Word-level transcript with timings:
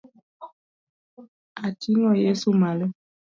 Atingo 1.67 2.09
Yeso 2.23 2.49
malo. 2.61 2.85